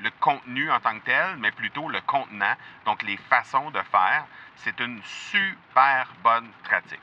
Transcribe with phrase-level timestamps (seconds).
[0.00, 4.26] le contenu en tant que tel, mais plutôt le contenant, donc les façons de faire.
[4.56, 7.00] C'est une super bonne pratique.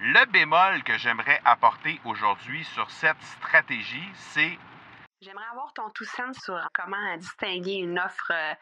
[0.00, 4.58] Le bémol que j'aimerais apporter aujourd'hui sur cette stratégie, c'est
[5.22, 8.54] J'aimerais avoir ton tout sens sur comment distinguer une offre euh,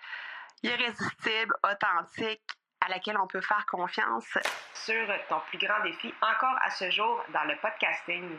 [0.62, 2.42] irrésistible, authentique,
[2.80, 4.38] à laquelle on peut faire confiance.
[4.72, 8.38] sur ton plus grand défi encore à ce jour dans le podcasting.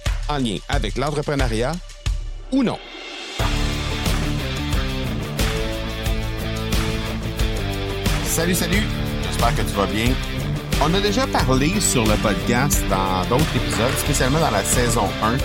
[0.31, 1.73] en lien avec l'entrepreneuriat
[2.51, 2.77] ou non.
[8.25, 8.83] Salut, salut!
[9.23, 10.13] J'espère que tu vas bien.
[10.81, 15.37] On a déjà parlé sur le podcast dans d'autres épisodes, spécialement dans la saison 1.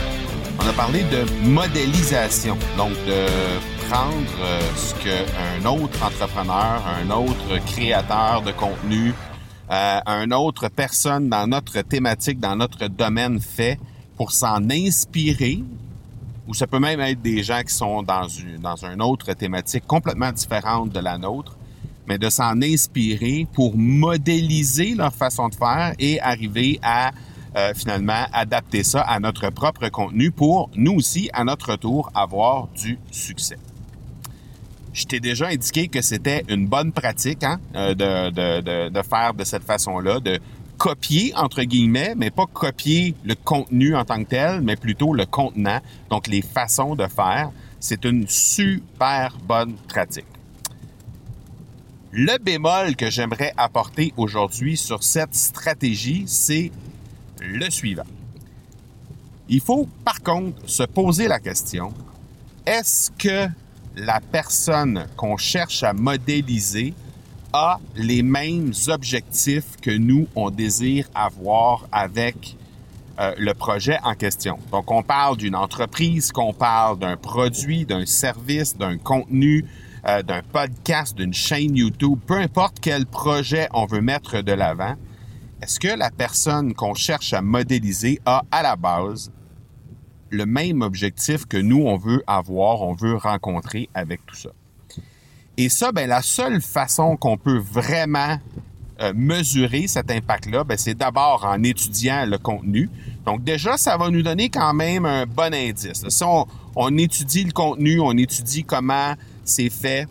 [0.60, 3.26] On a parlé de modélisation, donc de
[3.88, 9.12] prendre euh, ce qu'un autre entrepreneur, un autre créateur de contenu,
[9.70, 13.78] euh, un autre personne dans notre thématique, dans notre domaine fait
[14.16, 15.62] pour s'en inspirer,
[16.48, 19.86] ou ça peut même être des gens qui sont dans une, dans une autre thématique
[19.86, 21.56] complètement différente de la nôtre,
[22.08, 27.10] mais de s'en inspirer pour modéliser leur façon de faire et arriver à
[27.56, 32.68] euh, finalement adapter ça à notre propre contenu pour nous aussi, à notre tour, avoir
[32.68, 33.56] du succès.
[34.92, 39.02] Je t'ai déjà indiqué que c'était une bonne pratique hein, euh, de, de, de, de
[39.02, 40.38] faire de cette façon-là, de
[40.76, 45.26] copier, entre guillemets, mais pas copier le contenu en tant que tel, mais plutôt le
[45.26, 47.50] contenant, donc les façons de faire.
[47.80, 50.24] C'est une super bonne pratique.
[52.12, 56.72] Le bémol que j'aimerais apporter aujourd'hui sur cette stratégie, c'est
[57.40, 58.06] le suivant.
[59.48, 61.92] Il faut par contre se poser la question,
[62.64, 63.48] est-ce que
[63.96, 66.94] la personne qu'on cherche à modéliser
[67.96, 72.56] les mêmes objectifs que nous, on désire avoir avec
[73.18, 74.58] euh, le projet en question.
[74.70, 79.64] Donc, on parle d'une entreprise, qu'on parle d'un produit, d'un service, d'un contenu,
[80.06, 84.94] euh, d'un podcast, d'une chaîne YouTube, peu importe quel projet on veut mettre de l'avant,
[85.62, 89.32] est-ce que la personne qu'on cherche à modéliser a à la base
[90.30, 94.50] le même objectif que nous, on veut avoir, on veut rencontrer avec tout ça?
[95.56, 98.38] Et ça, ben, la seule façon qu'on peut vraiment
[99.00, 102.90] euh, mesurer cet impact-là, ben, c'est d'abord en étudiant le contenu.
[103.24, 106.04] Donc déjà, ça va nous donner quand même un bon indice.
[106.08, 110.06] Si on, on étudie le contenu, on étudie comment c'est fait,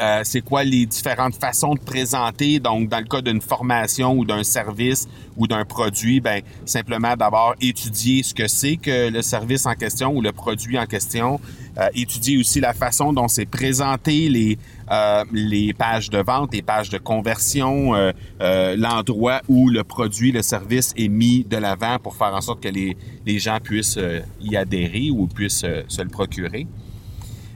[0.00, 2.60] euh, c'est quoi les différentes façons de présenter?
[2.60, 7.54] Donc, dans le cas d'une formation ou d'un service ou d'un produit, ben simplement d'abord
[7.60, 11.40] étudier ce que c'est que le service en question ou le produit en question.
[11.78, 14.58] Euh, étudier aussi la façon dont c'est présenté, les
[14.92, 20.32] euh, les pages de vente, les pages de conversion, euh, euh, l'endroit où le produit,
[20.32, 23.98] le service est mis de l'avant pour faire en sorte que les, les gens puissent
[24.42, 26.66] y adhérer ou puissent se le procurer.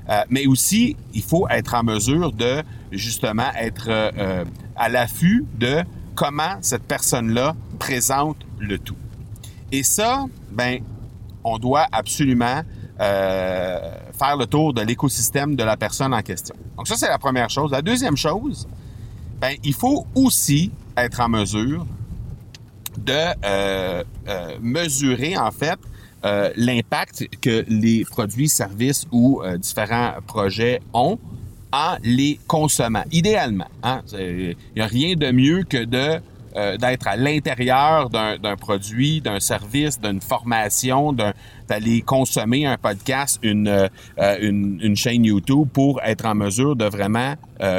[0.08, 2.62] Euh, mais aussi, il faut être en mesure de
[2.92, 4.44] justement être euh, euh,
[4.76, 5.82] à l'affût de
[6.14, 8.96] comment cette personne-là présente le tout.
[9.72, 10.80] Et ça, ben,
[11.44, 12.62] on doit absolument
[13.00, 13.78] euh,
[14.18, 16.54] faire le tour de l'écosystème de la personne en question.
[16.76, 17.70] Donc ça, c'est la première chose.
[17.70, 18.66] La deuxième chose,
[19.40, 21.86] ben, il faut aussi être en mesure
[22.96, 25.78] de euh, euh, mesurer en fait
[26.24, 31.18] euh, l'impact que les produits, services ou euh, différents projets ont
[31.72, 33.04] en les consommant.
[33.12, 36.20] Idéalement, hein, il n'y a rien de mieux que de
[36.56, 43.90] euh, d'être à l'intérieur d'un produit, d'un service, d'une formation, d'aller consommer un podcast, une,
[44.16, 47.34] une, chaîne YouTube pour être en mesure de vraiment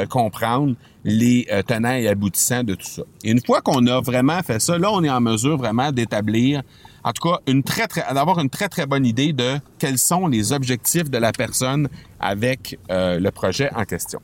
[0.08, 3.02] comprendre les tenants et aboutissants de tout ça.
[3.24, 6.62] Et une fois qu'on a vraiment fait ça, là, on est en mesure vraiment d'établir,
[7.08, 11.16] en tout cas, d'avoir une très, très bonne idée de quels sont les objectifs de
[11.16, 11.88] la personne
[12.20, 14.20] avec euh, le projet en question.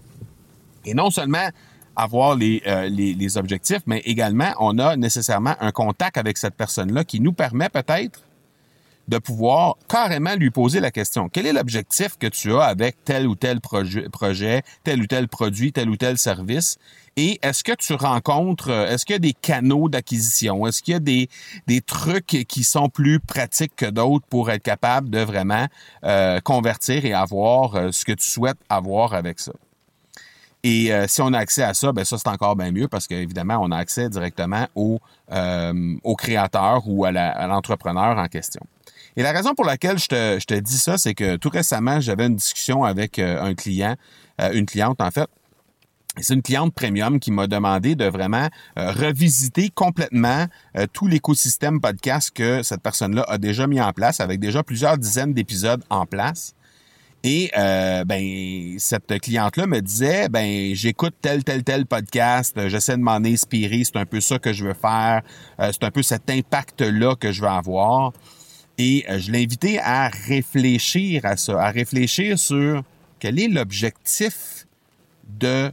[0.85, 1.49] Et non seulement
[1.97, 7.21] avoir euh, les objectifs, mais également, on a nécessairement un contact avec cette personne-là qui
[7.21, 8.21] nous permet peut-être
[9.09, 11.29] de pouvoir carrément lui poser la question.
[11.29, 15.73] Quel est l'objectif que tu as avec tel ou tel projet, tel ou tel produit,
[15.73, 16.79] tel ou tel service?
[17.17, 20.67] Et est-ce que tu rencontres, euh, est-ce qu'il y a des canaux d'acquisition?
[20.67, 21.29] Est-ce qu'il y a des,
[21.69, 25.69] des trucs qui sont plus pratiques que d'autres pour être capable de vraiment
[26.05, 29.53] euh, convertir et avoir euh, ce que tu souhaites avoir avec ça?
[30.67, 33.59] Et si on a accès à ça, ben ça c'est encore bien mieux parce qu'évidemment
[33.61, 34.99] on a accès directement au,
[36.03, 38.63] au créateur ou à l'entrepreneur en question.
[39.17, 42.01] Et la raison pour laquelle je te, je te dis ça, c'est que tout récemment
[42.01, 43.97] j'avais une discussion avec un client,
[44.39, 45.29] une cliente en fait,
[46.21, 50.47] c'est une cliente premium qui m'a demandé de vraiment euh, revisiter complètement
[50.77, 54.97] euh, tout l'écosystème podcast que cette personne-là a déjà mis en place, avec déjà plusieurs
[54.97, 56.55] dizaines d'épisodes en place.
[57.27, 63.03] Et euh, ben cette cliente-là me disait ben j'écoute tel tel tel podcast, j'essaie de
[63.03, 65.23] m'en inspirer, c'est un peu ça que je veux faire,
[65.59, 68.13] c'est un peu cet impact-là que je veux avoir.
[68.77, 72.83] Et je l'ai invité à réfléchir à ça, à réfléchir sur
[73.19, 74.67] quel est l'objectif
[75.41, 75.73] de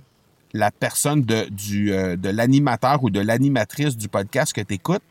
[0.54, 5.04] la personne de, du, euh, de l'animateur ou de l'animatrice du podcast que tu écoutes?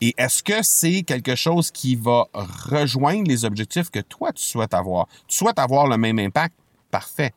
[0.00, 4.74] Et est-ce que c'est quelque chose qui va rejoindre les objectifs que toi, tu souhaites
[4.74, 5.06] avoir?
[5.26, 6.54] Tu souhaites avoir le même impact?
[6.90, 7.32] Parfait.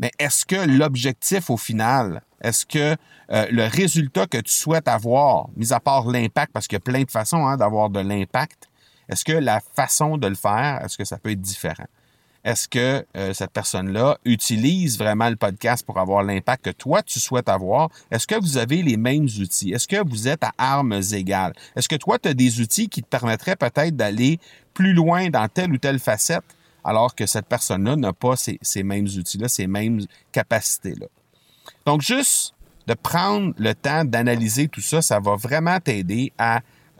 [0.00, 2.96] Mais est-ce que l'objectif au final, est-ce que
[3.30, 6.80] euh, le résultat que tu souhaites avoir, mis à part l'impact, parce qu'il y a
[6.80, 8.68] plein de façons hein, d'avoir de l'impact,
[9.08, 11.86] est-ce que la façon de le faire, est-ce que ça peut être différent?
[12.44, 17.18] Est-ce que euh, cette personne-là utilise vraiment le podcast pour avoir l'impact que toi, tu
[17.18, 17.90] souhaites avoir?
[18.10, 19.72] Est-ce que vous avez les mêmes outils?
[19.72, 21.52] Est-ce que vous êtes à armes égales?
[21.76, 24.38] Est-ce que toi, tu as des outils qui te permettraient peut-être d'aller
[24.72, 26.44] plus loin dans telle ou telle facette
[26.84, 30.00] alors que cette personne-là n'a pas ces, mêmes outils-là, ces mêmes
[30.32, 31.06] capacités-là?
[31.84, 32.54] Donc, juste
[32.86, 36.32] de prendre le temps d'analyser tout ça, ça va vraiment t'aider.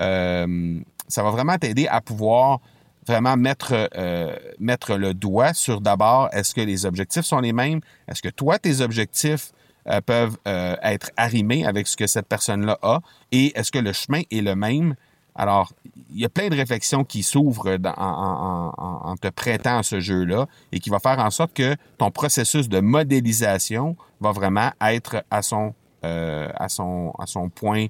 [0.01, 2.61] Euh, ça va vraiment t'aider à pouvoir
[3.09, 7.81] vraiment mettre, euh, mettre le doigt sur d'abord, est-ce que les objectifs sont les mêmes?
[8.07, 9.53] Est-ce que toi, tes objectifs
[9.89, 13.01] euh, peuvent euh, être arrimés avec ce que cette personne-là a?
[13.33, 14.95] Et est-ce que le chemin est le même?
[15.35, 15.73] Alors,
[16.11, 20.81] il y a plein de réflexions qui s'ouvrent en, te prêtant à ce jeu-là et
[20.81, 25.75] qui va faire en sorte que ton processus de modélisation va vraiment être à son,
[26.03, 27.87] à son, à son point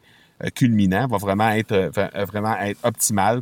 [0.55, 1.91] culminant, va vraiment être,
[2.27, 3.41] vraiment être optimal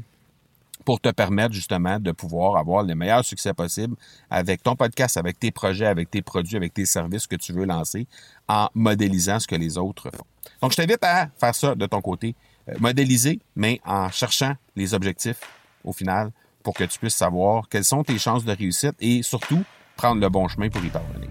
[0.87, 3.97] pour te permettre justement de pouvoir avoir le meilleur succès possible
[4.31, 7.67] avec ton podcast, avec tes projets, avec tes produits, avec tes services que tu veux
[7.67, 8.07] lancer
[8.49, 10.25] en modélisant ce que les autres font.
[10.63, 12.37] Donc, je t'invite à faire ça de ton côté,
[12.69, 15.41] euh, modéliser, mais en cherchant les objectifs
[15.85, 16.31] au final
[16.63, 19.65] pour que tu puisses savoir quelles sont tes chances de réussite et surtout
[19.97, 21.29] prendre le bon chemin pour y parvenir.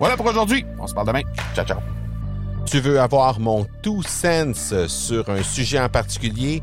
[0.00, 0.66] Voilà pour aujourd'hui.
[0.80, 1.22] On se parle demain.
[1.54, 1.78] Ciao, ciao.
[2.66, 6.62] Tu veux avoir mon tout sens sur un sujet en particulier?